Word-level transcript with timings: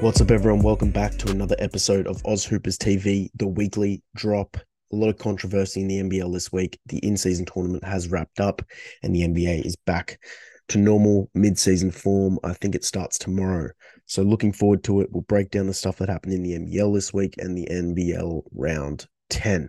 What's 0.00 0.20
up, 0.20 0.30
everyone? 0.30 0.62
Welcome 0.62 0.92
back 0.92 1.18
to 1.18 1.30
another 1.32 1.56
episode 1.58 2.06
of 2.06 2.24
Aus 2.24 2.44
Hoopers 2.44 2.78
TV, 2.78 3.30
the 3.34 3.48
weekly 3.48 4.00
drop. 4.14 4.56
A 4.56 4.96
lot 4.96 5.08
of 5.08 5.18
controversy 5.18 5.80
in 5.80 5.88
the 5.88 5.98
NBL 5.98 6.32
this 6.32 6.52
week. 6.52 6.78
The 6.86 6.98
in 6.98 7.16
season 7.16 7.46
tournament 7.46 7.82
has 7.82 8.06
wrapped 8.06 8.38
up, 8.38 8.62
and 9.02 9.12
the 9.12 9.22
NBA 9.22 9.66
is 9.66 9.74
back 9.74 10.20
to 10.68 10.78
normal 10.78 11.28
mid 11.34 11.58
season 11.58 11.90
form. 11.90 12.38
I 12.44 12.52
think 12.52 12.76
it 12.76 12.84
starts 12.84 13.18
tomorrow. 13.18 13.70
So, 14.06 14.22
looking 14.22 14.52
forward 14.52 14.84
to 14.84 15.00
it. 15.00 15.08
We'll 15.10 15.22
break 15.22 15.50
down 15.50 15.66
the 15.66 15.74
stuff 15.74 15.96
that 15.96 16.08
happened 16.08 16.32
in 16.32 16.44
the 16.44 16.52
NBL 16.56 16.94
this 16.94 17.12
week 17.12 17.34
and 17.38 17.58
the 17.58 17.66
NBL 17.68 18.42
round 18.54 19.08
10. 19.30 19.68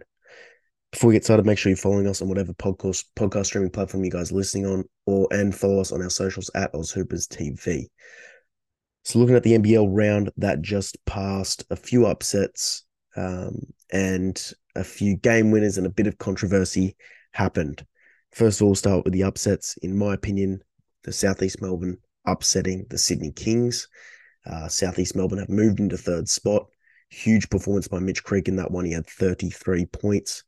Before 0.92 1.08
we 1.08 1.16
get 1.16 1.24
started, 1.24 1.48
make 1.48 1.58
sure 1.58 1.72
you're 1.72 1.78
following 1.78 2.06
us 2.06 2.22
on 2.22 2.30
whatever 2.30 2.54
podcast 2.54 3.06
podcast 3.16 3.48
streaming 3.48 3.72
platform 3.72 4.04
you 4.04 4.12
guys 4.12 4.32
are 4.32 4.36
listening 4.36 4.68
on, 4.68 4.84
or 5.08 5.28
and 5.32 5.56
follow 5.56 5.82
us 5.82 5.92
on 5.92 6.04
our 6.04 6.12
socials 6.12 6.52
at 6.54 6.70
Aus 6.76 6.92
Hoopers 6.92 7.28
TV. 7.28 7.88
So 9.04 9.20
looking 9.20 9.36
at 9.36 9.44
the 9.44 9.58
NBL 9.58 9.88
round 9.90 10.32
that 10.38 10.62
just 10.62 11.04
passed, 11.06 11.66
a 11.70 11.76
few 11.76 12.06
upsets 12.06 12.84
um, 13.16 13.66
and 13.92 14.52
a 14.76 14.84
few 14.84 15.16
game 15.16 15.52
winners 15.52 15.78
and 15.78 15.88
a 15.88 15.92
bit 15.92 16.08
of 16.08 16.18
controversy 16.18 16.96
happened. 17.32 17.86
First 18.32 18.62
of 18.62 18.68
all, 18.68 18.76
start 18.76 19.06
with 19.06 19.14
the 19.14 19.24
upsets. 19.24 19.78
In 19.78 19.98
my 19.98 20.14
opinion, 20.14 20.62
the 21.04 21.12
Southeast 21.12 21.62
Melbourne 21.62 21.98
upsetting 22.26 22.86
the 22.90 22.98
Sydney 22.98 23.32
Kings. 23.32 23.88
Uh, 24.46 24.68
Southeast 24.68 25.16
Melbourne 25.16 25.40
have 25.40 25.50
moved 25.50 25.80
into 25.80 25.98
third 25.98 26.30
spot. 26.30 26.68
Huge 27.10 27.50
performance 27.50 27.88
by 27.88 28.00
Mitch 28.00 28.24
Creek 28.24 28.48
in 28.48 28.56
that 28.58 28.72
one. 28.72 28.86
He 28.86 28.92
had 28.92 29.08
33 29.08 29.86
points 29.88 30.44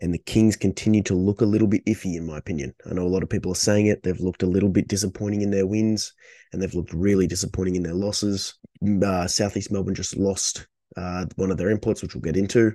and 0.00 0.14
the 0.14 0.18
Kings 0.18 0.56
continue 0.56 1.02
to 1.02 1.14
look 1.14 1.42
a 1.42 1.46
little 1.46 1.68
bit 1.68 1.84
iffy, 1.84 2.16
in 2.16 2.26
my 2.26 2.38
opinion. 2.38 2.74
I 2.88 2.94
know 2.94 3.02
a 3.02 3.08
lot 3.08 3.22
of 3.22 3.28
people 3.28 3.52
are 3.52 3.56
saying 3.56 3.86
it. 3.86 4.02
They've 4.02 4.18
looked 4.18 4.42
a 4.42 4.46
little 4.46 4.70
bit 4.70 4.88
disappointing 4.88 5.42
in 5.42 5.50
their 5.50 5.66
wins, 5.66 6.14
and 6.52 6.60
they've 6.60 6.74
looked 6.74 6.92
really 6.94 7.26
disappointing 7.26 7.76
in 7.76 7.82
their 7.82 7.94
losses. 7.94 8.58
Uh, 9.04 9.26
Southeast 9.26 9.70
Melbourne 9.70 9.94
just 9.94 10.16
lost 10.16 10.66
uh, 10.96 11.26
one 11.36 11.50
of 11.50 11.58
their 11.58 11.70
imports, 11.70 12.02
which 12.02 12.14
we'll 12.14 12.22
get 12.22 12.36
into, 12.36 12.72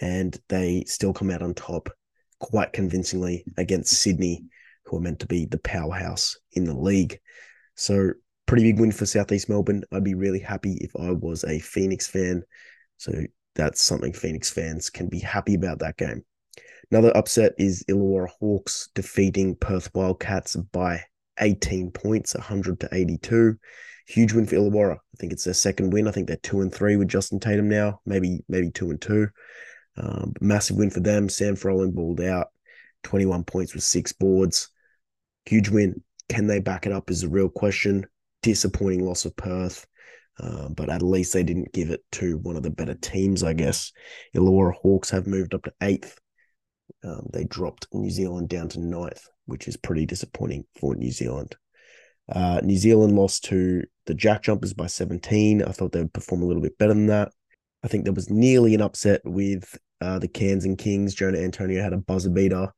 and 0.00 0.38
they 0.48 0.84
still 0.86 1.12
come 1.12 1.30
out 1.30 1.42
on 1.42 1.54
top 1.54 1.88
quite 2.38 2.72
convincingly 2.72 3.44
against 3.56 3.94
Sydney, 3.94 4.44
who 4.84 4.98
are 4.98 5.00
meant 5.00 5.20
to 5.20 5.26
be 5.26 5.46
the 5.46 5.58
powerhouse 5.58 6.36
in 6.52 6.64
the 6.64 6.76
league. 6.76 7.18
So, 7.76 8.12
pretty 8.46 8.64
big 8.64 8.78
win 8.80 8.92
for 8.92 9.06
Southeast 9.06 9.48
Melbourne. 9.48 9.84
I'd 9.90 10.04
be 10.04 10.14
really 10.14 10.40
happy 10.40 10.78
if 10.80 10.94
I 10.96 11.12
was 11.12 11.44
a 11.44 11.58
Phoenix 11.60 12.06
fan. 12.06 12.42
So, 12.98 13.12
that's 13.54 13.80
something 13.80 14.12
Phoenix 14.12 14.50
fans 14.50 14.90
can 14.90 15.08
be 15.08 15.18
happy 15.18 15.54
about 15.54 15.78
that 15.78 15.96
game. 15.96 16.24
Another 16.90 17.14
upset 17.14 17.52
is 17.58 17.84
Illawarra 17.88 18.28
Hawks 18.40 18.88
defeating 18.94 19.56
Perth 19.56 19.90
Wildcats 19.94 20.56
by 20.56 21.02
18 21.38 21.90
points, 21.90 22.34
100 22.34 22.80
to 22.80 22.88
82. 22.90 23.58
Huge 24.06 24.32
win 24.32 24.46
for 24.46 24.56
Illawarra. 24.56 24.94
I 24.96 25.16
think 25.18 25.32
it's 25.32 25.44
their 25.44 25.52
second 25.52 25.92
win. 25.92 26.08
I 26.08 26.12
think 26.12 26.28
they're 26.28 26.38
two 26.38 26.62
and 26.62 26.74
three 26.74 26.96
with 26.96 27.08
Justin 27.08 27.40
Tatum 27.40 27.68
now, 27.68 28.00
maybe 28.06 28.40
maybe 28.48 28.70
two 28.70 28.90
and 28.90 29.00
two. 29.00 29.28
Um, 29.98 30.32
massive 30.40 30.76
win 30.76 30.88
for 30.88 31.00
them. 31.00 31.28
Sam 31.28 31.56
Froling 31.56 31.92
balled 31.92 32.22
out, 32.22 32.48
21 33.02 33.44
points 33.44 33.74
with 33.74 33.82
six 33.82 34.12
boards. 34.12 34.70
Huge 35.44 35.68
win. 35.68 36.02
Can 36.30 36.46
they 36.46 36.60
back 36.60 36.86
it 36.86 36.92
up 36.92 37.10
is 37.10 37.22
a 37.22 37.28
real 37.28 37.50
question. 37.50 38.06
Disappointing 38.42 39.04
loss 39.04 39.26
of 39.26 39.36
Perth. 39.36 39.86
Uh, 40.40 40.68
but 40.70 40.88
at 40.88 41.02
least 41.02 41.32
they 41.32 41.42
didn't 41.42 41.72
give 41.72 41.90
it 41.90 42.00
to 42.12 42.38
one 42.38 42.56
of 42.56 42.62
the 42.62 42.70
better 42.70 42.94
teams, 42.94 43.42
I 43.42 43.52
guess. 43.52 43.92
Illawarra 44.34 44.74
Hawks 44.74 45.10
have 45.10 45.26
moved 45.26 45.52
up 45.52 45.64
to 45.64 45.72
eighth 45.82 46.18
um, 47.04 47.26
they 47.32 47.44
dropped 47.44 47.86
New 47.92 48.10
Zealand 48.10 48.48
down 48.48 48.68
to 48.70 48.80
ninth, 48.80 49.28
which 49.46 49.68
is 49.68 49.76
pretty 49.76 50.06
disappointing 50.06 50.64
for 50.78 50.94
New 50.94 51.10
Zealand. 51.10 51.56
Uh, 52.30 52.60
New 52.62 52.76
Zealand 52.76 53.16
lost 53.16 53.44
to 53.44 53.84
the 54.06 54.14
Jack 54.14 54.42
Jumpers 54.42 54.74
by 54.74 54.86
17. 54.86 55.62
I 55.62 55.72
thought 55.72 55.92
they 55.92 56.00
would 56.00 56.12
perform 56.12 56.42
a 56.42 56.46
little 56.46 56.62
bit 56.62 56.76
better 56.78 56.94
than 56.94 57.06
that. 57.06 57.32
I 57.82 57.88
think 57.88 58.04
there 58.04 58.12
was 58.12 58.30
nearly 58.30 58.74
an 58.74 58.82
upset 58.82 59.22
with 59.24 59.78
uh, 60.00 60.18
the 60.18 60.28
Cairns 60.28 60.64
and 60.64 60.76
Kings. 60.76 61.14
Jonah 61.14 61.38
Antonio 61.38 61.82
had 61.82 61.92
a 61.92 61.98
buzzer 61.98 62.30
beater, 62.30 62.72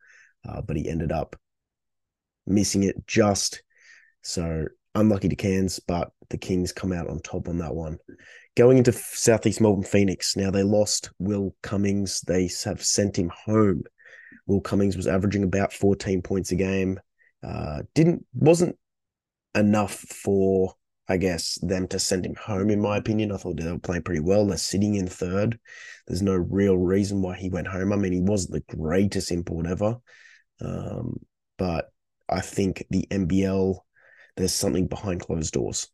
uh, 0.48 0.62
but 0.62 0.76
he 0.76 0.88
ended 0.88 1.12
up 1.12 1.36
missing 2.46 2.82
it 2.82 3.06
just. 3.06 3.62
So 4.22 4.66
unlucky 4.94 5.28
to 5.28 5.36
Cairns, 5.36 5.80
but 5.80 6.12
the 6.28 6.38
Kings 6.38 6.72
come 6.72 6.92
out 6.92 7.08
on 7.08 7.20
top 7.20 7.48
on 7.48 7.58
that 7.58 7.74
one. 7.74 7.98
Going 8.56 8.78
into 8.78 8.92
Southeast 8.92 9.60
Melbourne 9.60 9.84
Phoenix, 9.84 10.36
now 10.36 10.50
they 10.50 10.62
lost 10.62 11.10
Will 11.18 11.54
Cummings. 11.62 12.20
They 12.20 12.50
have 12.64 12.84
sent 12.84 13.18
him 13.18 13.30
home 13.46 13.84
Will 14.50 14.60
Cummings 14.60 14.96
was 14.96 15.06
averaging 15.06 15.44
about 15.44 15.72
14 15.72 16.22
points 16.22 16.50
a 16.50 16.56
game. 16.56 16.98
Uh, 17.42 17.82
didn't 17.94 18.26
wasn't 18.34 18.76
enough 19.54 19.94
for 19.94 20.74
I 21.08 21.16
guess 21.16 21.58
them 21.62 21.88
to 21.88 21.98
send 21.98 22.26
him 22.26 22.34
home. 22.34 22.70
In 22.70 22.80
my 22.80 22.96
opinion, 22.96 23.32
I 23.32 23.36
thought 23.36 23.56
they 23.56 23.70
were 23.70 23.78
playing 23.78 24.02
pretty 24.02 24.20
well. 24.20 24.46
They're 24.46 24.56
sitting 24.56 24.94
in 24.96 25.06
third. 25.08 25.58
There's 26.06 26.22
no 26.22 26.34
real 26.34 26.76
reason 26.76 27.22
why 27.22 27.36
he 27.36 27.48
went 27.48 27.66
home. 27.68 27.92
I 27.92 27.96
mean, 27.96 28.12
he 28.12 28.20
wasn't 28.20 28.52
the 28.52 28.76
greatest 28.76 29.30
import 29.30 29.66
ever, 29.66 29.96
um, 30.60 31.20
but 31.56 31.92
I 32.28 32.40
think 32.40 32.84
the 32.90 33.06
NBL 33.10 33.76
there's 34.36 34.54
something 34.54 34.86
behind 34.86 35.20
closed 35.20 35.52
doors. 35.52 35.88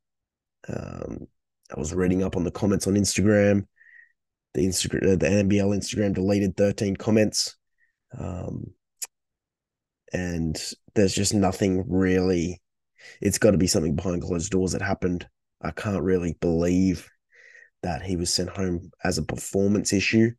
Um, 0.69 1.27
I 1.75 1.79
was 1.79 1.95
reading 1.95 2.23
up 2.23 2.37
on 2.37 2.45
the 2.45 2.51
comments 2.51 2.87
on 2.87 2.95
Instagram. 2.95 3.67
The 4.55 4.67
Instagram, 4.67 5.19
the 5.19 5.27
NBL 5.27 5.77
Instagram 5.77 6.15
deleted 6.15 6.57
13 6.57 6.97
comments 6.97 7.57
um, 8.19 8.67
and 10.13 10.61
there's 10.95 11.15
just 11.15 11.35
nothing 11.35 11.85
really. 11.89 12.61
It's 13.21 13.39
got 13.39 13.53
to 13.53 13.59
be 13.59 13.67
something 13.67 13.95
behind 13.95 14.23
closed 14.23 14.51
doors 14.51 14.73
that 14.73 14.83
happened. 14.83 15.27
I 15.63 15.71
can't 15.71 16.03
really 16.03 16.37
believe 16.41 17.09
that 17.83 18.03
he 18.03 18.17
was 18.17 18.33
sent 18.33 18.51
home 18.51 18.91
as 19.05 19.19
a 19.19 19.23
performance 19.23 19.93
issue. 19.93 20.31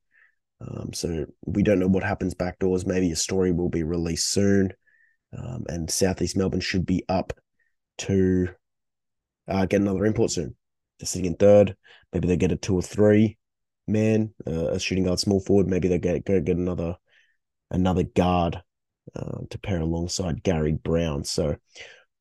Um, 0.60 0.92
so 0.94 1.26
we 1.46 1.64
don't 1.64 1.80
know 1.80 1.88
what 1.88 2.04
happens 2.04 2.34
back 2.34 2.60
doors. 2.60 2.86
Maybe 2.86 3.12
a 3.12 3.16
story 3.16 3.52
will 3.52 3.70
be 3.70 3.84
released 3.84 4.30
soon. 4.32 4.74
Um, 5.38 5.66
and 5.68 5.90
Southeast 5.90 6.36
Melbourne 6.36 6.62
should 6.62 6.86
be 6.86 7.04
up 7.08 7.34
to 8.00 8.50
uh, 9.48 9.66
get 9.66 9.82
another 9.82 10.06
import 10.06 10.32
soon. 10.32 10.56
They're 11.00 11.08
sitting 11.08 11.26
in 11.26 11.36
third. 11.36 11.76
Maybe 12.12 12.28
they 12.28 12.38
get 12.38 12.52
a 12.52 12.56
two 12.56 12.76
or 12.76 12.82
three 12.82 13.38
man, 13.88 14.34
uh, 14.46 14.72
a 14.72 14.80
shooting 14.80 15.06
guard, 15.06 15.20
small 15.20 15.40
forward. 15.40 15.68
Maybe 15.68 15.88
they 15.88 15.98
get 15.98 16.26
go 16.26 16.40
get 16.42 16.58
another 16.58 16.98
another 17.72 18.04
guard 18.04 18.62
uh, 19.16 19.40
to 19.50 19.60
pair 19.60 19.80
alongside 19.80 20.44
Gary 20.44 20.74
Browne. 20.74 21.24
So 21.24 21.56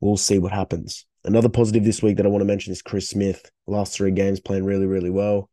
we'll 0.00 0.16
see 0.16 0.38
what 0.38 0.52
happens. 0.52 1.06
Another 1.24 1.48
positive 1.48 1.84
this 1.84 2.02
week 2.02 2.16
that 2.16 2.26
I 2.26 2.28
want 2.28 2.42
to 2.42 2.46
mention 2.46 2.72
is 2.72 2.82
Chris 2.82 3.08
Smith. 3.08 3.50
Last 3.66 3.94
three 3.94 4.12
games 4.12 4.40
playing 4.40 4.64
really, 4.64 4.86
really 4.86 5.10
well 5.10 5.50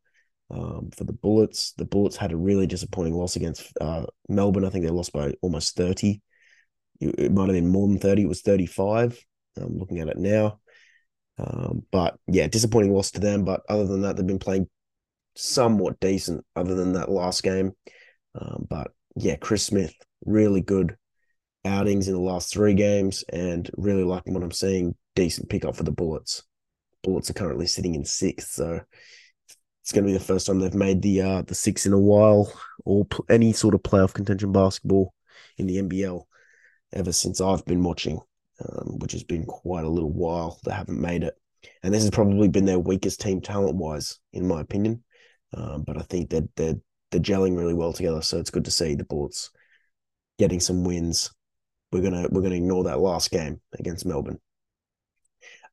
um, 0.50 0.90
for 0.96 1.04
the 1.04 1.12
Bullets. 1.12 1.72
The 1.76 1.84
Bullets 1.84 2.16
had 2.16 2.32
a 2.32 2.36
really 2.36 2.66
disappointing 2.66 3.14
loss 3.14 3.36
against 3.36 3.72
uh, 3.80 4.06
Melbourne. 4.28 4.64
I 4.64 4.70
think 4.70 4.84
they 4.84 4.90
lost 4.90 5.12
by 5.12 5.34
almost 5.42 5.76
30. 5.76 6.20
It, 7.00 7.32
might 7.32 7.48
have 7.48 7.54
been 7.54 7.68
more 7.68 7.88
than 7.88 7.98
30. 7.98 8.22
It 8.22 8.28
was 8.28 8.42
35. 8.42 9.18
I'm 9.56 9.76
looking 9.76 9.98
at 9.98 10.08
it 10.08 10.16
now. 10.16 10.60
Um, 11.38 11.82
but 11.90 12.16
yeah, 12.28 12.46
disappointing 12.46 12.92
loss 12.92 13.10
to 13.12 13.20
them. 13.20 13.44
But 13.44 13.62
other 13.68 13.86
than 13.86 14.02
that, 14.02 14.16
they've 14.16 14.26
been 14.26 14.38
playing 14.38 14.68
somewhat 15.34 15.98
decent 15.98 16.44
other 16.54 16.74
than 16.74 16.92
that 16.92 17.10
last 17.10 17.42
game. 17.42 17.72
Um, 18.40 18.66
but 18.68 18.92
yeah, 19.16 19.36
Chris 19.36 19.64
Smith, 19.64 19.94
really 20.24 20.60
good 20.60 20.96
outings 21.64 22.08
in 22.08 22.14
the 22.14 22.20
last 22.20 22.52
three 22.52 22.74
games 22.74 23.24
and 23.32 23.70
really 23.76 24.04
liking 24.04 24.34
what 24.34 24.42
I'm 24.42 24.52
seeing. 24.52 24.94
Decent 25.14 25.48
pickup 25.48 25.76
for 25.76 25.84
the 25.84 25.92
Bullets. 25.92 26.42
Bullets 27.02 27.30
are 27.30 27.34
currently 27.34 27.66
sitting 27.66 27.94
in 27.94 28.04
sixth, 28.04 28.50
so 28.50 28.80
it's 29.82 29.92
going 29.92 30.04
to 30.04 30.08
be 30.08 30.16
the 30.16 30.24
first 30.24 30.46
time 30.46 30.58
they've 30.58 30.74
made 30.74 31.02
the 31.02 31.20
uh, 31.20 31.42
the 31.42 31.54
six 31.54 31.86
in 31.86 31.92
a 31.92 31.98
while, 31.98 32.52
or 32.84 33.04
pl- 33.04 33.26
any 33.28 33.52
sort 33.52 33.74
of 33.74 33.82
playoff 33.82 34.12
contention 34.14 34.50
basketball 34.50 35.14
in 35.56 35.66
the 35.66 35.76
NBL 35.76 36.24
ever 36.92 37.12
since 37.12 37.40
I've 37.40 37.64
been 37.64 37.84
watching, 37.84 38.18
um, 38.66 38.98
which 38.98 39.12
has 39.12 39.22
been 39.22 39.44
quite 39.44 39.84
a 39.84 39.90
little 39.90 40.10
while. 40.10 40.58
They 40.64 40.72
haven't 40.72 41.00
made 41.00 41.22
it, 41.22 41.34
and 41.82 41.94
this 41.94 42.02
has 42.02 42.10
probably 42.10 42.48
been 42.48 42.64
their 42.64 42.78
weakest 42.78 43.20
team 43.20 43.40
talent 43.40 43.76
wise, 43.76 44.18
in 44.32 44.48
my 44.48 44.60
opinion. 44.60 45.04
Um, 45.52 45.84
but 45.86 45.96
I 45.96 46.02
think 46.02 46.30
that 46.30 46.48
they're 46.56 46.80
they're 47.14 47.22
gelling 47.22 47.56
really 47.56 47.74
well 47.74 47.92
together. 47.92 48.20
So 48.22 48.38
it's 48.38 48.50
good 48.50 48.64
to 48.64 48.72
see 48.72 48.96
the 48.96 49.04
Bullets 49.04 49.50
getting 50.36 50.58
some 50.58 50.82
wins. 50.82 51.32
We're 51.92 52.02
gonna 52.02 52.26
we're 52.28 52.42
gonna 52.42 52.56
ignore 52.56 52.84
that 52.84 52.98
last 52.98 53.30
game 53.30 53.60
against 53.78 54.04
Melbourne. 54.04 54.40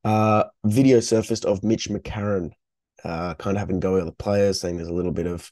Uh, 0.04 0.44
video 0.64 1.00
surfaced 1.00 1.44
of 1.44 1.64
Mitch 1.64 1.88
McCarron, 1.88 2.52
uh, 3.04 3.34
kind 3.34 3.56
of 3.56 3.60
having 3.60 3.80
go 3.80 3.98
at 3.98 4.04
the 4.04 4.12
players, 4.12 4.60
saying 4.60 4.76
there's 4.76 4.88
a 4.88 4.94
little 4.94 5.12
bit 5.12 5.26
of, 5.26 5.50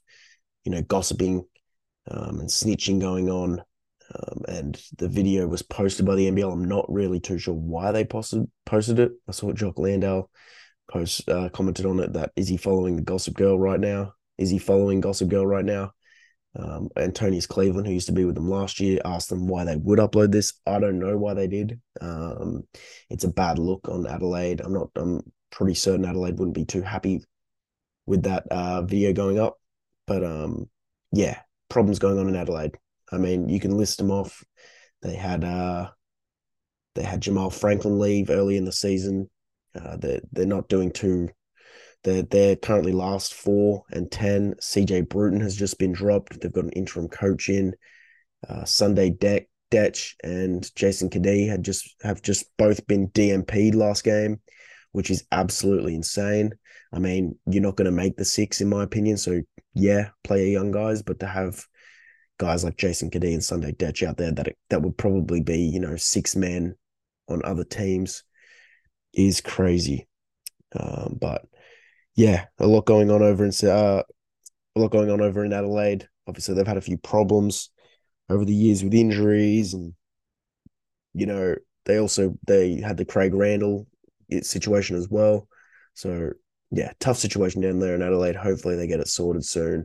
you 0.64 0.70
know, 0.70 0.82
gossiping 0.82 1.44
um, 2.08 2.38
and 2.38 2.48
snitching 2.48 3.00
going 3.00 3.28
on. 3.28 3.60
Um, 4.14 4.42
and 4.48 4.82
the 4.98 5.08
video 5.08 5.46
was 5.48 5.62
posted 5.62 6.06
by 6.06 6.14
the 6.14 6.30
NBL. 6.30 6.52
I'm 6.52 6.64
not 6.64 6.92
really 6.92 7.18
too 7.18 7.38
sure 7.38 7.54
why 7.54 7.90
they 7.90 8.04
posted 8.04 8.48
posted 8.64 9.00
it. 9.00 9.10
I 9.28 9.32
saw 9.32 9.52
Jock 9.52 9.78
Landale 9.78 10.30
post 10.88 11.28
uh, 11.28 11.48
commented 11.48 11.86
on 11.86 11.98
it 11.98 12.12
that 12.12 12.30
is 12.36 12.46
he 12.46 12.56
following 12.56 12.94
the 12.94 13.02
Gossip 13.02 13.34
Girl 13.34 13.58
right 13.58 13.80
now? 13.80 14.14
Is 14.40 14.50
he 14.50 14.58
following 14.58 15.00
Gossip 15.00 15.28
Girl 15.28 15.46
right 15.46 15.64
now? 15.64 15.92
Um, 16.56 16.88
Antonius 16.96 17.46
Cleveland, 17.46 17.86
who 17.86 17.92
used 17.92 18.08
to 18.08 18.12
be 18.12 18.24
with 18.24 18.34
them 18.34 18.48
last 18.48 18.80
year, 18.80 19.00
asked 19.04 19.28
them 19.28 19.46
why 19.46 19.64
they 19.64 19.76
would 19.76 19.98
upload 20.00 20.32
this. 20.32 20.54
I 20.66 20.80
don't 20.80 20.98
know 20.98 21.16
why 21.16 21.34
they 21.34 21.46
did. 21.46 21.80
Um, 22.00 22.64
it's 23.10 23.24
a 23.24 23.28
bad 23.28 23.58
look 23.58 23.88
on 23.88 24.06
Adelaide. 24.06 24.60
I'm 24.60 24.72
not. 24.72 24.88
I'm 24.96 25.20
pretty 25.50 25.74
certain 25.74 26.06
Adelaide 26.06 26.38
wouldn't 26.38 26.54
be 26.54 26.64
too 26.64 26.82
happy 26.82 27.22
with 28.06 28.22
that 28.22 28.46
uh, 28.50 28.82
video 28.82 29.12
going 29.12 29.38
up. 29.38 29.58
But 30.06 30.24
um, 30.24 30.68
yeah, 31.12 31.40
problems 31.68 31.98
going 31.98 32.18
on 32.18 32.28
in 32.28 32.34
Adelaide. 32.34 32.76
I 33.12 33.18
mean, 33.18 33.48
you 33.48 33.60
can 33.60 33.76
list 33.76 33.98
them 33.98 34.10
off. 34.10 34.42
They 35.02 35.14
had 35.14 35.44
uh, 35.44 35.90
they 36.94 37.02
had 37.02 37.20
Jamal 37.20 37.50
Franklin 37.50 37.98
leave 37.98 38.30
early 38.30 38.56
in 38.56 38.64
the 38.64 38.72
season. 38.72 39.28
Uh, 39.74 39.98
they're 39.98 40.22
they're 40.32 40.46
not 40.46 40.68
doing 40.68 40.90
too. 40.90 41.28
They're 42.04 42.22
they're 42.22 42.56
currently 42.56 42.92
last 42.92 43.34
four 43.34 43.84
and 43.90 44.10
ten. 44.10 44.54
CJ 44.60 45.08
Bruton 45.08 45.40
has 45.40 45.56
just 45.56 45.78
been 45.78 45.92
dropped. 45.92 46.40
They've 46.40 46.52
got 46.52 46.64
an 46.64 46.70
interim 46.70 47.08
coach 47.08 47.48
in. 47.48 47.74
Uh, 48.48 48.64
Sunday 48.64 49.10
Deck 49.10 49.48
Dech 49.70 50.14
and 50.24 50.68
Jason 50.74 51.10
Cadee 51.10 51.48
had 51.48 51.62
just 51.62 51.94
have 52.02 52.22
just 52.22 52.46
both 52.56 52.86
been 52.86 53.08
DMP'd 53.08 53.74
last 53.74 54.04
game, 54.04 54.40
which 54.92 55.10
is 55.10 55.24
absolutely 55.30 55.94
insane. 55.94 56.52
I 56.92 56.98
mean, 56.98 57.38
you're 57.46 57.62
not 57.62 57.76
going 57.76 57.86
to 57.86 57.92
make 57.92 58.16
the 58.16 58.24
six, 58.24 58.60
in 58.60 58.68
my 58.68 58.82
opinion. 58.82 59.16
So 59.16 59.42
yeah, 59.74 60.10
play 60.24 60.40
your 60.50 60.60
young 60.60 60.72
guys, 60.72 61.02
but 61.02 61.20
to 61.20 61.26
have 61.26 61.64
guys 62.38 62.64
like 62.64 62.76
Jason 62.76 63.10
Cadee 63.10 63.34
and 63.34 63.44
Sunday 63.44 63.72
Dech 63.72 64.06
out 64.06 64.16
there 64.16 64.32
that 64.32 64.56
that 64.70 64.82
would 64.82 64.96
probably 64.96 65.42
be 65.42 65.58
you 65.58 65.78
know 65.78 65.96
six 65.96 66.34
men 66.34 66.74
on 67.28 67.42
other 67.44 67.64
teams 67.64 68.24
is 69.14 69.40
crazy. 69.40 70.08
Um, 70.74 71.18
but 71.20 71.44
yeah, 72.20 72.44
a 72.58 72.66
lot 72.66 72.84
going 72.84 73.10
on 73.10 73.22
over 73.22 73.46
in 73.46 73.52
uh, 73.66 74.02
a 74.76 74.78
lot 74.78 74.90
going 74.90 75.10
on 75.10 75.22
over 75.22 75.42
in 75.42 75.54
Adelaide. 75.54 76.06
Obviously, 76.26 76.54
they've 76.54 76.66
had 76.66 76.76
a 76.76 76.82
few 76.82 76.98
problems 76.98 77.70
over 78.28 78.44
the 78.44 78.52
years 78.52 78.84
with 78.84 78.92
injuries, 78.92 79.72
and 79.72 79.94
you 81.14 81.24
know 81.24 81.56
they 81.86 81.98
also 81.98 82.36
they 82.46 82.78
had 82.78 82.98
the 82.98 83.06
Craig 83.06 83.32
Randall 83.32 83.86
situation 84.42 84.96
as 84.96 85.08
well. 85.08 85.48
So 85.94 86.32
yeah, 86.70 86.92
tough 87.00 87.16
situation 87.16 87.62
down 87.62 87.78
there 87.78 87.94
in 87.94 88.02
Adelaide. 88.02 88.36
Hopefully, 88.36 88.76
they 88.76 88.86
get 88.86 89.00
it 89.00 89.08
sorted 89.08 89.46
soon 89.46 89.84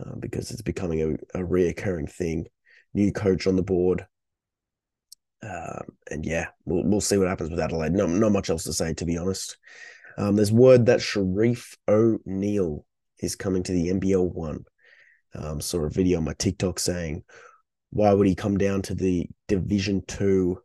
uh, 0.00 0.14
because 0.18 0.50
it's 0.50 0.62
becoming 0.62 1.02
a, 1.34 1.38
a 1.38 1.44
reoccurring 1.44 2.10
thing. 2.10 2.46
New 2.94 3.12
coach 3.12 3.46
on 3.46 3.56
the 3.56 3.62
board. 3.62 4.06
Um, 5.42 5.84
and 6.10 6.24
yeah, 6.24 6.46
we'll 6.64 6.84
we'll 6.84 7.02
see 7.02 7.18
what 7.18 7.28
happens 7.28 7.50
with 7.50 7.60
Adelaide. 7.60 7.92
Not 7.92 8.08
not 8.08 8.32
much 8.32 8.48
else 8.48 8.64
to 8.64 8.72
say, 8.72 8.94
to 8.94 9.04
be 9.04 9.18
honest. 9.18 9.58
Um, 10.18 10.34
there's 10.34 10.50
word 10.50 10.86
that 10.86 10.98
Shareef 10.98 11.76
O'Neal 11.86 12.84
is 13.20 13.36
coming 13.36 13.62
to 13.62 13.72
the 13.72 13.88
NBL 13.88 14.34
one. 14.34 14.64
Um, 15.32 15.60
saw 15.60 15.84
a 15.84 15.90
video 15.90 16.18
on 16.18 16.24
my 16.24 16.34
TikTok 16.34 16.80
saying, 16.80 17.22
why 17.90 18.12
would 18.12 18.26
he 18.26 18.34
come 18.34 18.58
down 18.58 18.82
to 18.82 18.94
the 18.96 19.28
Division 19.46 20.02
Two 20.06 20.60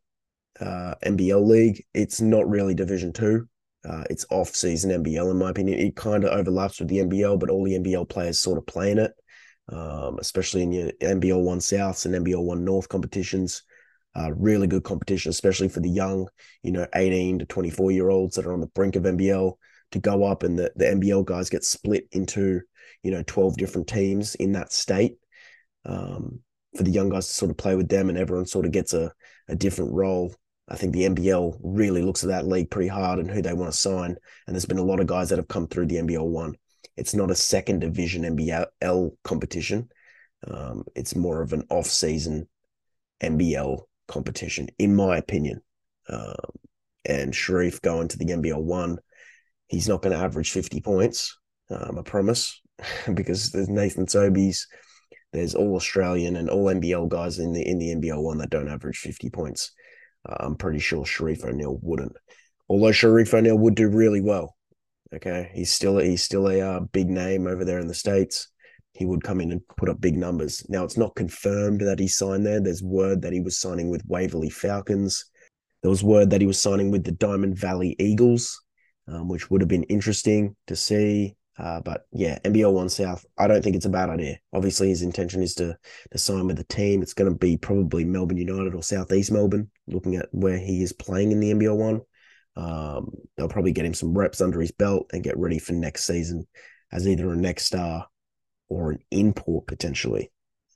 uh, 0.60 0.96
NBL 1.06 1.46
league? 1.46 1.86
It's 1.94 2.20
not 2.20 2.50
really 2.50 2.74
Division 2.74 3.14
Two. 3.14 3.48
Uh, 3.88 4.04
it's 4.10 4.26
off-season 4.32 5.04
NBL, 5.04 5.30
in 5.30 5.38
my 5.38 5.52
opinion. 5.52 5.78
It 5.78 5.96
kind 5.96 6.24
of 6.24 6.32
overlaps 6.32 6.80
with 6.80 6.88
the 6.88 7.00
NBL, 7.00 7.40
but 7.40 7.50
all 7.50 7.64
the 7.64 7.78
NBL 7.78 8.10
players 8.10 8.40
sort 8.40 8.58
of 8.58 8.66
play 8.66 8.92
in 8.92 8.98
it, 8.98 9.12
um, 9.70 10.18
especially 10.20 10.64
in 10.64 10.72
your 10.72 10.92
NBL 10.94 11.44
One 11.44 11.60
Souths 11.60 12.06
and 12.06 12.26
NBL 12.26 12.44
One 12.44 12.66
North 12.66 12.90
competitions. 12.90 13.64
Uh, 14.16 14.32
really 14.36 14.68
good 14.68 14.84
competition, 14.84 15.30
especially 15.32 15.68
for 15.68 15.80
the 15.80 15.90
young, 15.90 16.28
you 16.62 16.72
know, 16.72 16.86
18 16.94 17.40
to 17.40 17.46
24 17.46 17.92
year 17.92 18.10
olds 18.10 18.36
that 18.36 18.46
are 18.46 18.54
on 18.54 18.62
the 18.62 18.68
brink 18.68 18.96
of 18.96 19.04
NBL 19.04 19.54
to 19.92 20.00
go 20.00 20.24
up 20.24 20.44
and 20.44 20.58
the, 20.58 20.72
the 20.76 20.86
NBL 20.86 21.26
guys 21.26 21.50
get 21.50 21.64
split 21.64 22.08
into, 22.12 22.62
you 23.02 23.12
know, 23.12 23.24
12 23.26 23.58
different 23.58 23.88
teams 23.88 24.36
in 24.36 24.52
that 24.52 24.72
state 24.72 25.16
um, 25.86 26.40
for 26.76 26.84
the 26.84 26.92
young 26.92 27.10
guys 27.10 27.28
to 27.28 27.34
sort 27.34 27.52
of 27.52 27.58
play 27.58 27.76
with 27.76 27.90
them 27.90 28.10
and 28.10 28.18
everyone 28.18 28.46
sort 28.46 28.66
of 28.66 28.72
gets 28.72 28.94
a, 28.94 29.12
a 29.48 29.56
different 29.56 29.92
role. 29.94 30.34
I 30.70 30.76
think 30.76 30.94
the 30.94 31.04
NBL 31.04 31.60
really 31.62 32.02
looks 32.02 32.24
at 32.24 32.30
that 32.30 32.48
league 32.48 32.70
pretty 32.70 32.88
hard 32.88 33.20
and 33.20 33.30
who 33.30 33.42
they 33.42 33.54
want 33.54 33.72
to 33.72 33.78
sign. 33.78 34.16
And 34.48 34.56
there's 34.56 34.66
been 34.66 34.78
a 34.78 34.84
lot 34.84 35.00
of 35.00 35.08
guys 35.08 35.30
that 35.30 35.38
have 35.38 35.48
come 35.48 35.68
through 35.68 35.88
the 35.88 35.98
NBL 35.98 36.26
one. 36.26 36.56
It's 36.96 37.14
not 37.14 37.32
a 37.32 37.36
second 37.36 37.80
division 37.80 38.24
NBL 38.24 39.12
competition. 39.24 39.90
Um, 40.48 40.84
it's 40.96 41.16
more 41.16 41.42
of 41.42 41.54
an 41.54 41.64
off 41.70 41.88
season 41.88 42.48
NBL 43.22 43.82
competition, 44.08 44.68
in 44.80 44.96
my 44.96 45.18
opinion. 45.18 45.62
Um, 46.10 46.36
and 47.06 47.34
Shareef 47.34 47.82
going 47.82 48.08
to 48.10 48.18
the 48.18 48.26
NBL 48.26 48.62
one, 48.62 48.98
he's 49.68 49.88
not 49.88 50.02
going 50.02 50.18
to 50.18 50.24
average 50.24 50.52
50 50.52 50.82
points, 50.82 51.38
um, 51.70 51.98
I 52.00 52.02
promise, 52.02 52.62
because 53.14 53.52
there's 53.52 53.70
Nathan 53.70 54.06
Sobeys, 54.06 54.62
there's 55.34 55.56
all 55.56 55.76
Australian 55.76 56.36
and 56.36 56.50
all 56.50 56.66
NBL 56.66 57.10
guys 57.10 57.40
in 57.40 57.54
the 57.54 57.68
in 57.68 57.80
the 57.80 57.94
NBL 57.96 58.22
one 58.22 58.38
that 58.38 58.52
don't 58.52 58.70
average 58.70 59.00
50 59.00 59.32
points. 59.32 59.72
Uh, 60.28 60.36
I'm 60.40 60.56
pretty 60.56 60.80
sure 60.80 61.04
Shareef 61.04 61.44
O'Neal 61.44 61.80
wouldn't. 61.82 62.14
Although 62.70 62.92
Shareef 62.92 63.34
O'Neal 63.34 63.58
would 63.58 63.76
do 63.76 63.90
really 63.90 64.22
well. 64.22 64.56
Okay, 65.14 65.52
he's 65.54 65.72
still 65.72 65.98
he's 65.98 66.24
still 66.24 66.48
a 66.48 66.62
uh, 66.62 66.80
big 66.80 67.10
name 67.10 67.48
over 67.48 67.66
there 67.66 67.80
in 67.80 67.88
the 67.88 67.94
states 67.94 68.48
he 68.94 69.06
would 69.06 69.24
come 69.24 69.42
in 69.42 69.52
and 69.52 69.68
put 69.78 69.90
up 69.90 70.00
big 70.00 70.16
numbers. 70.16 70.66
Now, 70.70 70.84
it's 70.84 70.98
not 70.98 71.16
confirmed 71.16 71.82
that 71.82 72.00
he 72.00 72.08
signed 72.08 72.46
there. 72.46 72.60
There's 72.60 72.84
word 72.84 73.22
that 73.24 73.34
he 73.34 73.42
was 73.42 73.60
signing 73.60 73.90
with 73.90 74.06
Waverley 74.06 74.50
Falcons. 74.50 75.26
There 75.82 75.90
was 75.90 76.04
word 76.04 76.30
that 76.30 76.42
he 76.42 76.48
was 76.48 76.60
signing 76.60 76.92
with 76.92 77.04
the 77.04 77.12
Diamond 77.12 77.58
Valley 77.58 77.96
Eagles, 78.00 78.62
um, 79.08 79.28
which 79.28 79.50
would 79.50 79.62
have 79.62 79.68
been 79.68 79.84
interesting 79.84 80.56
to 80.68 80.76
see. 80.76 81.36
Uh, 81.58 81.82
but 81.82 82.06
yeah, 82.12 82.40
NBL 82.46 82.72
One 82.72 82.90
South, 82.90 83.26
I 83.38 83.48
don't 83.48 83.64
think 83.64 83.76
it's 83.76 83.86
a 83.86 83.90
bad 83.90 84.10
idea. 84.10 84.38
Obviously, 84.54 84.90
his 84.90 85.02
intention 85.02 85.42
is 85.44 85.56
to, 85.56 85.78
to 86.12 86.18
sign 86.18 86.48
with 86.48 86.58
the 86.58 86.64
team. 86.64 87.02
It's 87.02 87.14
going 87.14 87.32
to 87.32 87.38
be 87.38 87.58
probably 87.58 88.06
Melbourne 88.06 88.38
United 88.38 88.74
or 88.74 88.84
Southeast 88.84 89.32
Melbourne, 89.32 89.70
looking 89.88 90.16
at 90.16 90.30
where 90.32 90.58
he 90.58 90.84
is 90.84 90.94
playing 90.94 91.32
in 91.32 91.40
the 91.40 91.54
NBL 91.54 91.78
One. 91.78 92.02
Um, 92.56 93.10
they'll 93.36 93.50
probably 93.50 93.72
get 93.72 93.86
him 93.86 93.94
some 93.96 94.18
reps 94.18 94.42
under 94.42 94.62
his 94.62 94.72
belt 94.72 95.10
and 95.12 95.24
get 95.24 95.38
ready 95.38 95.58
for 95.58 95.74
next 95.74 96.06
season 96.06 96.48
as 96.92 97.08
either 97.08 97.32
a 97.32 97.36
next 97.36 97.66
star 97.66 98.08
or 98.74 98.92
an 98.92 99.00
import 99.12 99.68
potentially. 99.68 100.32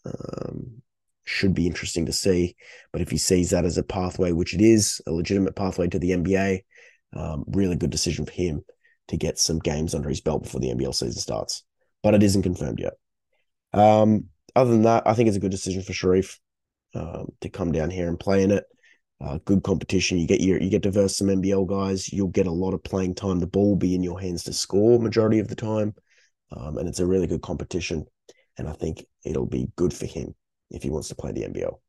Um, 0.06 0.82
should 1.26 1.54
be 1.54 1.68
interesting 1.68 2.06
to 2.06 2.14
see. 2.14 2.56
But 2.94 3.02
if 3.02 3.10
he 3.10 3.18
sees 3.18 3.50
that 3.50 3.66
as 3.66 3.78
a 3.78 3.84
pathway, 3.84 4.32
which 4.32 4.54
it 4.54 4.62
is, 4.62 5.02
a 5.06 5.12
legitimate 5.12 5.56
pathway 5.56 5.88
to 5.90 6.00
the 6.00 6.12
NBA, 6.12 6.64
um, 7.14 7.44
really 7.48 7.76
good 7.76 7.90
decision 7.90 8.26
for 8.26 8.32
him 8.32 8.62
to 9.10 9.18
get 9.18 9.38
some 9.38 9.60
games 9.60 9.94
under 9.94 10.10
his 10.10 10.22
belt 10.22 10.44
before 10.44 10.62
the 10.62 10.70
NBL 10.70 10.96
season 10.96 11.20
starts. 11.20 11.64
But 12.02 12.14
it 12.14 12.24
isn't 12.24 12.44
confirmed 12.44 12.80
yet. 12.80 12.94
Um, 13.74 14.26
other 14.56 14.72
than 14.72 14.84
that, 14.84 15.04
I 15.06 15.14
think 15.14 15.28
it's 15.28 15.38
a 15.38 15.42
good 15.42 15.52
decision 15.52 15.84
for 15.84 15.94
Shareef 15.94 16.38
um, 16.96 17.28
to 17.42 17.50
come 17.50 17.72
down 17.72 17.90
here 17.90 18.08
and 18.08 18.20
play 18.20 18.44
in 18.44 18.52
it. 18.52 18.64
Uh, 19.20 19.40
good 19.46 19.64
competition. 19.64 20.20
You 20.20 20.28
get 20.28 20.42
your 20.42 20.62
you 20.62 20.70
get 20.70 20.84
to 20.84 20.92
verse 20.92 21.18
some 21.18 21.28
NBL 21.28 21.68
guys. 21.68 22.12
You'll 22.14 22.28
get 22.28 22.48
a 22.48 22.52
lot 22.52 22.74
of 22.74 22.84
playing 22.84 23.16
time. 23.16 23.40
The 23.40 23.48
ball 23.48 23.70
will 23.70 23.76
be 23.76 23.96
in 23.96 24.04
your 24.04 24.20
hands 24.20 24.44
to 24.44 24.54
score 24.54 25.00
majority 25.00 25.40
of 25.40 25.48
the 25.48 25.56
time. 25.56 25.96
Um, 26.52 26.78
and 26.78 26.88
it's 26.88 27.00
a 27.00 27.06
really 27.06 27.28
good 27.28 27.42
competition. 27.42 28.06
And 28.58 28.68
I 28.68 28.74
think 28.74 29.06
it'll 29.26 29.46
be 29.46 29.70
good 29.76 29.94
for 29.94 30.06
him 30.06 30.34
if 30.72 30.84
he 30.84 30.90
wants 30.90 31.10
to 31.10 31.16
play 31.16 31.32
the 31.32 31.44
NBL. 31.44 31.80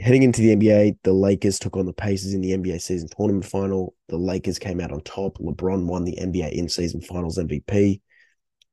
Heading 0.00 0.24
into 0.24 0.40
the 0.40 0.56
NBA, 0.56 0.98
the 1.04 1.12
Lakers 1.12 1.58
took 1.58 1.76
on 1.76 1.86
the 1.86 1.92
Pacers 1.92 2.34
in 2.34 2.40
the 2.40 2.50
NBA 2.50 2.80
season 2.80 3.08
tournament 3.16 3.44
final. 3.44 3.94
The 4.08 4.16
Lakers 4.16 4.58
came 4.58 4.80
out 4.80 4.90
on 4.90 5.00
top. 5.02 5.38
LeBron 5.38 5.86
won 5.86 6.04
the 6.04 6.18
NBA 6.20 6.52
in 6.52 6.68
season 6.68 7.00
finals 7.00 7.38
MVP. 7.38 8.00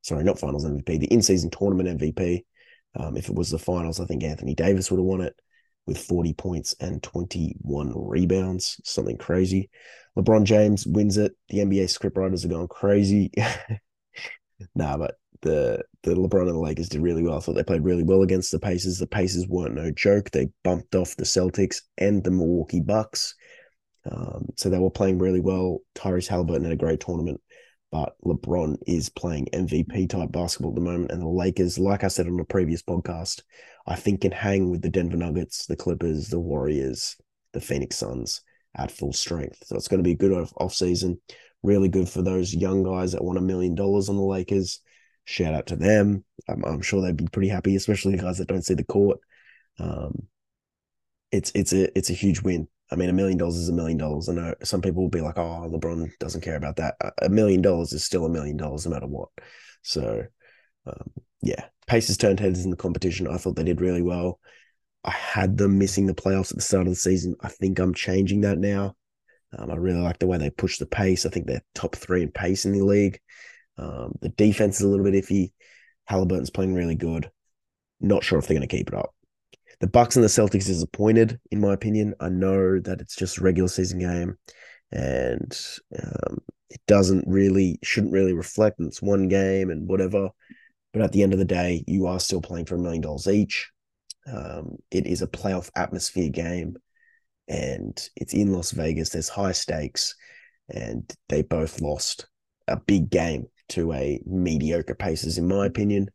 Sorry, 0.02 0.24
not 0.24 0.40
finals 0.40 0.64
MVP, 0.64 0.98
the 0.98 1.12
in 1.12 1.22
season 1.22 1.50
tournament 1.50 2.00
MVP. 2.00 2.44
Um, 2.96 3.16
if 3.16 3.28
it 3.28 3.36
was 3.36 3.50
the 3.50 3.58
finals, 3.58 4.00
I 4.00 4.04
think 4.06 4.24
Anthony 4.24 4.54
Davis 4.54 4.90
would 4.90 4.98
have 4.98 5.06
won 5.06 5.20
it 5.20 5.34
with 5.86 5.98
40 5.98 6.34
points 6.34 6.74
and 6.80 7.02
21 7.02 7.92
rebounds, 7.94 8.80
something 8.84 9.16
crazy. 9.16 9.70
LeBron 10.16 10.44
James 10.44 10.86
wins 10.86 11.18
it. 11.18 11.32
The 11.48 11.58
NBA 11.58 11.84
scriptwriters 11.84 12.44
are 12.44 12.48
going 12.48 12.68
crazy. 12.68 13.30
nah, 14.74 14.96
but 14.96 15.16
the 15.42 15.82
the 16.02 16.14
LeBron 16.14 16.42
and 16.42 16.50
the 16.50 16.58
Lakers 16.58 16.88
did 16.88 17.02
really 17.02 17.22
well. 17.22 17.36
I 17.36 17.40
thought 17.40 17.54
they 17.54 17.62
played 17.62 17.84
really 17.84 18.02
well 18.02 18.22
against 18.22 18.50
the 18.50 18.58
Pacers. 18.58 18.98
The 18.98 19.06
Pacers 19.06 19.46
weren't 19.46 19.74
no 19.74 19.90
joke. 19.90 20.30
They 20.30 20.48
bumped 20.64 20.94
off 20.94 21.16
the 21.16 21.24
Celtics 21.24 21.82
and 21.98 22.24
the 22.24 22.30
Milwaukee 22.30 22.80
Bucks. 22.80 23.34
Um, 24.10 24.46
so 24.56 24.68
they 24.68 24.78
were 24.78 24.90
playing 24.90 25.18
really 25.18 25.40
well. 25.40 25.78
Tyrese 25.94 26.26
Halliburton 26.26 26.64
had 26.64 26.72
a 26.72 26.76
great 26.76 27.00
tournament, 27.00 27.40
but 27.92 28.14
LeBron 28.24 28.78
is 28.86 29.10
playing 29.10 29.48
MVP 29.52 30.10
type 30.10 30.32
basketball 30.32 30.72
at 30.72 30.74
the 30.74 30.80
moment. 30.80 31.12
And 31.12 31.22
the 31.22 31.28
Lakers, 31.28 31.78
like 31.78 32.02
I 32.02 32.08
said 32.08 32.26
on 32.26 32.40
a 32.40 32.44
previous 32.44 32.82
podcast, 32.82 33.42
I 33.86 33.94
think 33.94 34.22
can 34.22 34.32
hang 34.32 34.70
with 34.70 34.82
the 34.82 34.90
Denver 34.90 35.16
Nuggets, 35.16 35.66
the 35.66 35.76
Clippers, 35.76 36.28
the 36.28 36.40
Warriors, 36.40 37.16
the 37.52 37.60
Phoenix 37.60 37.96
Suns 37.96 38.40
at 38.76 38.90
full 38.90 39.12
strength. 39.12 39.62
So 39.66 39.76
it's 39.76 39.88
going 39.88 40.02
to 40.02 40.04
be 40.04 40.12
a 40.12 40.16
good 40.16 40.32
off, 40.32 40.52
off 40.56 40.74
season 40.74 41.20
really 41.62 41.88
good 41.88 42.08
for 42.08 42.22
those 42.22 42.54
young 42.54 42.82
guys 42.82 43.12
that 43.12 43.24
want 43.24 43.38
a 43.38 43.42
million 43.42 43.74
dollars 43.74 44.08
on 44.08 44.16
the 44.16 44.22
Lakers. 44.22 44.80
Shout 45.24 45.54
out 45.54 45.66
to 45.68 45.76
them. 45.76 46.24
I'm, 46.48 46.64
I'm, 46.64 46.82
sure 46.82 47.00
they'd 47.00 47.16
be 47.16 47.28
pretty 47.28 47.48
happy, 47.48 47.76
especially 47.76 48.16
the 48.16 48.22
guys 48.22 48.38
that 48.38 48.48
don't 48.48 48.64
see 48.64 48.74
the 48.74 48.84
court. 48.84 49.18
Um, 49.78 50.26
it's 51.30 51.52
it's 51.54 51.72
a 51.72 51.96
it's 51.96 52.10
a 52.10 52.14
huge 52.14 52.42
win. 52.42 52.68
I 52.90 52.96
mean, 52.96 53.08
a 53.08 53.14
million 53.14 53.38
dollars 53.38 53.56
is 53.56 53.68
a 53.68 53.72
million 53.72 53.96
dollars. 53.96 54.28
I 54.28 54.34
know 54.34 54.54
some 54.62 54.82
people 54.82 55.02
will 55.02 55.10
be 55.10 55.20
like, 55.20 55.38
"Oh, 55.38 55.70
LeBron 55.72 56.10
doesn't 56.18 56.42
care 56.42 56.56
about 56.56 56.76
that." 56.76 56.96
A 57.22 57.28
million 57.28 57.62
dollars 57.62 57.92
is 57.92 58.04
still 58.04 58.26
a 58.26 58.30
million 58.30 58.56
dollars, 58.56 58.84
no 58.84 58.92
matter 58.92 59.06
what. 59.06 59.30
So, 59.82 60.26
um, 60.86 61.10
yeah, 61.40 61.64
Pacers 61.86 62.18
turned 62.18 62.40
heads 62.40 62.64
in 62.64 62.70
the 62.70 62.76
competition. 62.76 63.28
I 63.28 63.38
thought 63.38 63.56
they 63.56 63.64
did 63.64 63.80
really 63.80 64.02
well. 64.02 64.40
I 65.04 65.10
had 65.10 65.56
them 65.56 65.78
missing 65.78 66.06
the 66.06 66.14
playoffs 66.14 66.50
at 66.50 66.56
the 66.56 66.62
start 66.62 66.86
of 66.86 66.92
the 66.92 66.96
season. 66.96 67.34
I 67.40 67.48
think 67.48 67.78
I'm 67.78 67.94
changing 67.94 68.42
that 68.42 68.58
now. 68.58 68.94
Um, 69.56 69.70
I 69.70 69.74
really 69.76 70.00
like 70.00 70.18
the 70.18 70.26
way 70.26 70.38
they 70.38 70.50
push 70.50 70.78
the 70.78 70.86
pace. 70.86 71.26
I 71.26 71.30
think 71.30 71.46
they're 71.46 71.62
top 71.74 71.96
three 71.96 72.22
in 72.22 72.30
pace 72.30 72.64
in 72.64 72.72
the 72.72 72.82
league. 72.82 73.20
Um, 73.78 74.12
the 74.20 74.30
defense 74.30 74.76
is 74.76 74.82
a 74.82 74.88
little 74.88 75.04
bit 75.04 75.14
iffy. 75.14 75.52
Halliburton's 76.06 76.50
playing 76.50 76.74
really 76.74 76.94
good. 76.94 77.30
Not 78.00 78.24
sure 78.24 78.38
if 78.38 78.46
they're 78.46 78.56
going 78.56 78.68
to 78.68 78.76
keep 78.76 78.88
it 78.88 78.94
up. 78.94 79.14
The 79.80 79.86
Bucks 79.86 80.16
and 80.16 80.24
the 80.24 80.28
Celtics 80.28 80.66
disappointed, 80.66 81.40
in 81.50 81.60
my 81.60 81.72
opinion. 81.72 82.14
I 82.20 82.28
know 82.28 82.78
that 82.80 83.00
it's 83.00 83.16
just 83.16 83.38
a 83.38 83.42
regular 83.42 83.68
season 83.68 83.98
game, 83.98 84.36
and 84.92 85.58
um, 86.00 86.38
it 86.70 86.80
doesn't 86.86 87.24
really 87.26 87.78
shouldn't 87.82 88.12
really 88.12 88.32
reflect. 88.32 88.80
It's 88.80 89.02
one 89.02 89.28
game 89.28 89.70
and 89.70 89.88
whatever. 89.88 90.30
But 90.92 91.02
at 91.02 91.12
the 91.12 91.22
end 91.22 91.32
of 91.32 91.38
the 91.38 91.44
day, 91.44 91.84
you 91.86 92.06
are 92.06 92.20
still 92.20 92.42
playing 92.42 92.66
for 92.66 92.76
a 92.76 92.78
million 92.78 93.02
dollars 93.02 93.26
each. 93.26 93.70
Um, 94.26 94.76
it 94.90 95.06
is 95.06 95.22
a 95.22 95.26
playoff 95.26 95.70
atmosphere 95.74 96.28
game, 96.28 96.76
and 97.48 98.08
it's 98.16 98.34
in 98.34 98.52
Las 98.52 98.70
Vegas. 98.72 99.10
There's 99.10 99.28
high 99.28 99.52
stakes, 99.52 100.14
and 100.68 101.10
they 101.28 101.42
both 101.42 101.80
lost 101.80 102.26
a 102.68 102.76
big 102.76 103.10
game 103.10 103.46
to 103.70 103.92
a 103.92 104.20
mediocre 104.26 104.94
Pacers, 104.94 105.38
in 105.38 105.48
my 105.48 105.66
opinion. 105.66 106.08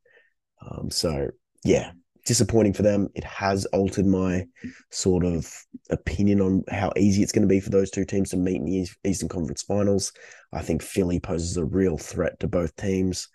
Um, 0.62 0.90
so 0.90 1.30
yeah, 1.64 1.92
disappointing 2.26 2.74
for 2.74 2.84
them. 2.84 3.08
It 3.16 3.24
has 3.24 3.66
altered 3.68 4.06
my 4.06 4.46
sort 4.92 5.26
of 5.26 5.52
opinion 5.90 6.42
on 6.42 6.64
how 6.70 6.92
easy 6.98 7.24
it's 7.24 7.32
going 7.32 7.48
to 7.48 7.54
be 7.54 7.60
for 7.60 7.70
those 7.70 7.90
two 7.90 8.06
teams 8.06 8.30
to 8.32 8.38
meet 8.38 8.58
in 8.58 8.66
the 8.66 8.88
Eastern 9.06 9.30
Conference 9.30 9.64
Finals. 9.64 10.12
I 10.54 10.62
think 10.62 10.82
Philly 10.82 11.20
poses 11.20 11.58
a 11.58 11.66
real 11.66 11.98
threat 11.98 12.40
to 12.42 12.48
both 12.48 12.76
teams, 12.76 13.30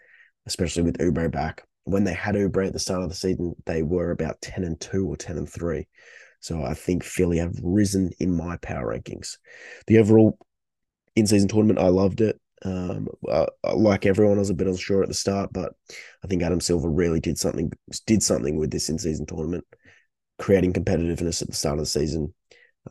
especially 0.46 0.82
with 0.82 0.99
Oubre 0.99 1.32
back. 1.32 1.64
When 1.84 2.04
they 2.04 2.12
had 2.12 2.34
Oubre 2.37 2.66
at 2.66 2.75
the 2.75 2.78
start 2.78 3.02
of 3.02 3.08
the 3.08 3.14
season, 3.14 3.54
they 3.64 3.82
were 3.82 4.11
about 4.11 4.40
10 4.42 4.62
and 4.62 4.78
2 4.78 5.06
or 5.06 5.16
10 5.16 5.38
and 5.38 5.50
3. 5.50 5.88
So 6.42 6.64
I 6.64 6.75
think 6.75 7.04
Philly 7.04 7.38
have 7.38 7.54
risen 7.62 8.11
in 8.18 8.37
my 8.37 8.56
power 8.58 8.92
rankings. 8.92 9.38
The 9.87 9.99
overall 9.99 10.37
in 11.14 11.26
season 11.26 11.49
tournament, 11.49 11.78
I 11.78 11.87
loved 11.87 12.20
it. 12.20 12.38
Um, 12.64 13.08
I, 13.32 13.46
like 13.72 14.06
everyone, 14.06 14.37
I 14.37 14.40
was 14.40 14.50
a 14.50 14.54
bit 14.54 14.66
unsure 14.66 15.02
at 15.02 15.08
the 15.08 15.14
start, 15.14 15.52
but 15.52 15.72
I 16.22 16.26
think 16.26 16.42
Adam 16.42 16.61
Silver 16.61 16.90
really 16.90 17.20
did 17.20 17.38
something 17.38 17.72
did 18.06 18.25
something 18.25 18.56
with 18.56 18.72
this 18.72 18.88
in 18.88 18.99
season 18.99 19.25
tournament, 19.25 19.64
creating 20.38 20.72
competitiveness 20.72 21.42
at 21.42 21.49
the 21.49 21.54
start 21.54 21.78
of 21.78 21.84
the 21.84 21.87
season, 21.87 22.34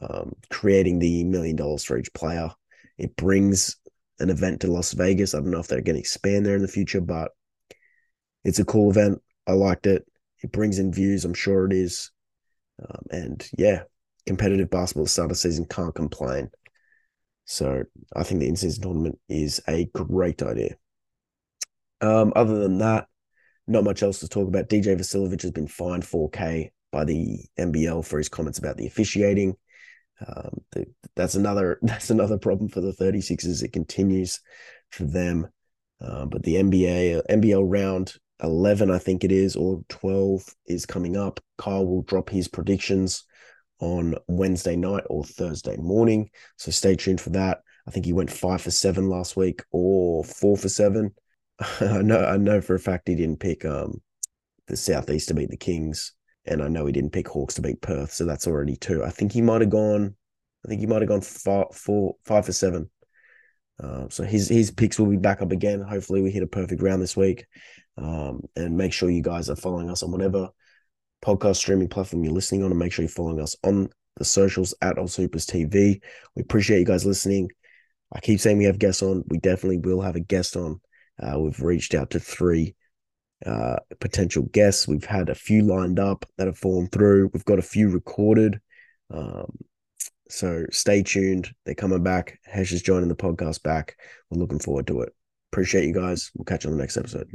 um, 0.02 0.34
creating 0.50 1.00
the 1.00 1.26
million 1.26 1.58
dollars 1.58 1.84
for 1.84 1.98
each 1.98 2.14
player. 2.14 2.52
It 2.98 3.18
brings 3.18 3.76
an 4.20 4.30
event 4.30 4.62
to 4.62 4.72
Las 4.72 4.94
Vegas. 4.94 5.34
I 5.34 5.40
don't 5.40 5.52
know 5.52 5.60
if 5.60 5.68
they're 5.68 5.82
going 5.82 5.96
to 5.96 6.02
expand 6.02 6.46
there 6.46 6.56
in 6.56 6.62
the 6.62 6.68
future, 6.70 7.02
but 7.02 7.32
it's 8.46 8.60
a 8.60 8.66
cool 8.66 8.90
event. 8.90 9.22
I 9.46 9.54
liked 9.54 9.88
it. 9.88 10.06
It 10.42 10.54
brings 10.54 10.80
in 10.80 10.94
views. 10.94 11.26
I'm 11.26 11.34
sure 11.34 11.66
it 11.66 11.74
is. 11.74 12.12
Um, 12.82 13.04
and 13.12 13.50
yeah, 13.58 13.84
competitive 14.26 14.70
basketball 14.70 15.08
start 15.08 15.32
of 15.32 15.38
season 15.38 15.66
can't 15.66 15.96
complain. 15.96 16.50
So 17.46 17.84
I 18.16 18.24
think 18.24 18.40
the 18.40 18.48
in-season 18.48 18.84
tournament 18.84 19.20
is 19.28 19.62
a 19.68 19.86
great 19.94 20.42
idea. 20.42 20.76
Um, 22.00 22.34
other 22.36 22.60
than 22.60 22.80
that, 22.80 23.08
not 23.68 23.84
much 23.84 24.04
else 24.04 24.20
to 24.20 24.28
talk 24.28 24.48
about. 24.48 24.70
DJ 24.70 24.98
Vasiljevic 24.98 25.42
has 25.42 25.52
been 25.52 25.68
fined 25.68 26.04
4K 26.04 26.72
by 26.92 27.06
the 27.06 27.40
NBL 27.60 28.06
for 28.06 28.18
his 28.18 28.30
comments 28.30 28.60
about 28.60 28.78
the 28.78 28.88
officiating. 28.88 29.56
Um, 30.26 30.62
the, 30.72 30.86
that's 31.16 31.36
another 31.36 31.80
that's 31.82 32.10
another 32.10 32.38
problem 32.38 32.70
for 32.70 32.82
the 32.82 32.94
36ers. 32.94 33.64
It 33.64 33.74
continues 33.74 34.40
for 34.90 35.04
them. 35.04 35.48
Um, 36.00 36.30
but 36.30 36.44
the 36.44 36.56
NBA 36.56 37.22
NBL 37.30 37.64
round 37.66 38.16
11, 38.44 38.92
I 38.92 38.98
think 38.98 39.24
it 39.24 39.32
is, 39.32 39.56
or 39.56 39.82
12 39.90 40.44
is 40.68 40.86
coming 40.86 41.18
up. 41.18 41.40
Kyle 41.58 41.86
will 41.86 42.02
drop 42.04 42.30
his 42.30 42.48
predictions 42.48 43.24
on 43.80 44.16
Wednesday 44.28 44.76
night 44.76 45.04
or 45.10 45.24
Thursday 45.24 45.78
morning. 45.78 46.30
So 46.58 46.72
stay 46.72 46.96
tuned 46.96 47.22
for 47.22 47.32
that. 47.32 47.60
I 47.88 47.92
think 47.92 48.06
he 48.06 48.14
went 48.14 48.32
five 48.32 48.62
for 48.62 48.72
seven 48.72 49.10
last 49.10 49.36
week 49.36 49.64
or 49.72 50.24
four 50.24 50.56
for 50.58 50.70
seven. 50.70 51.14
I 51.82 52.02
know 52.02 52.24
I 52.24 52.38
know 52.38 52.62
for 52.62 52.76
a 52.76 52.80
fact 52.80 53.08
he 53.08 53.16
didn't 53.16 53.40
pick 53.40 53.66
um 53.66 54.02
the 54.68 54.78
Southeast 54.78 55.28
to 55.28 55.34
beat 55.34 55.50
the 55.50 55.58
Kings. 55.58 56.14
And 56.46 56.64
I 56.64 56.68
know 56.68 56.86
he 56.86 56.92
didn't 56.92 57.12
pick 57.12 57.28
Hawks 57.28 57.56
to 57.56 57.62
beat 57.62 57.82
Perth. 57.82 58.14
So 58.14 58.26
that's 58.26 58.48
already 58.48 58.76
two. 58.76 59.04
I 59.04 59.10
think 59.10 59.32
he 59.32 59.42
might 59.42 59.62
have 59.62 59.70
gone, 59.70 60.16
I 60.66 60.68
think 60.68 60.80
he 60.80 60.88
might 60.88 61.02
have 61.02 61.10
gone 61.10 61.22
five, 61.22 61.68
four, 61.74 62.16
five 62.26 62.46
for 62.46 62.54
seven. 62.54 62.90
Uh, 63.82 64.08
so 64.10 64.24
his 64.24 64.48
his 64.48 64.72
picks 64.72 65.00
will 65.00 65.08
be 65.08 65.18
back 65.18 65.42
up 65.42 65.52
again. 65.52 65.82
Hopefully, 65.82 66.22
we 66.22 66.32
hit 66.32 66.44
a 66.44 66.48
perfect 66.48 66.82
round 66.82 67.02
this 67.02 67.18
week. 67.18 67.46
Um, 67.98 68.42
and 68.56 68.78
make 68.78 68.94
sure 68.94 69.10
you 69.10 69.22
guys 69.22 69.50
are 69.50 69.56
following 69.56 69.90
us 69.90 70.04
on 70.04 70.12
whatever 70.12 70.50
podcast 71.24 71.58
streaming 71.58 71.88
platform 71.88 72.24
you're 72.24 72.34
listening 72.34 72.64
on, 72.64 72.72
and 72.72 72.80
make 72.80 72.92
sure 72.92 73.04
you're 73.04 73.10
following 73.10 73.40
us 73.40 73.56
on 73.64 73.90
the 74.18 74.26
socials 74.26 74.74
at 74.82 74.98
Aus 74.98 75.16
Hoopers 75.16 75.46
TV. 75.46 76.02
We 76.36 76.42
appreciate 76.42 76.80
you 76.80 76.86
guys 76.86 77.06
listening. 77.06 77.50
I 78.14 78.20
keep 78.20 78.40
saying 78.40 78.58
we 78.58 78.66
have 78.66 78.80
guests 78.80 79.04
on. 79.04 79.24
We 79.28 79.38
definitely 79.38 79.78
will 79.78 80.02
have 80.02 80.16
a 80.16 80.22
guest 80.22 80.56
on. 80.56 80.82
Uh, 81.22 81.40
we've 81.40 81.62
reached 81.62 81.94
out 81.94 82.10
to 82.12 82.20
three 82.20 82.76
uh, 83.46 83.78
potential 84.00 84.44
guests. 84.52 84.88
We've 84.88 85.06
had 85.06 85.30
a 85.30 85.36
few 85.36 85.64
lined 85.64 86.00
up 86.00 86.26
that 86.38 86.48
have 86.48 86.58
fallen 86.58 86.88
through. 86.88 87.30
We've 87.34 87.46
got 87.46 87.60
a 87.60 87.64
few 87.64 87.90
recorded. 87.90 88.60
Um, 89.14 89.58
so 90.30 90.66
stay 90.72 91.04
tuned. 91.04 91.54
They're 91.66 91.76
coming 91.76 92.04
back. 92.04 92.40
Hesh 92.46 92.72
is 92.72 92.82
joining 92.82 93.10
the 93.10 93.16
podcast 93.16 93.64
back. 93.64 93.96
We're 94.30 94.40
looking 94.40 94.60
forward 94.60 94.88
to 94.88 95.02
it. 95.02 95.14
Appreciate 95.52 95.86
you 95.86 95.94
guys. 95.94 96.32
We'll 96.36 96.46
catch 96.46 96.64
you 96.64 96.72
on 96.72 96.78
the 96.78 96.82
next 96.82 96.98
episode. 96.98 97.30